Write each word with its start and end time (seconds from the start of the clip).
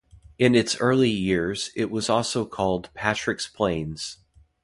In 0.39 0.55
its 0.55 0.79
early 0.79 1.11
years, 1.11 1.69
it 1.75 1.91
was 1.91 2.09
also 2.09 2.43
called 2.43 2.91
Patrick's 2.95 3.45
Plains. 3.47 4.17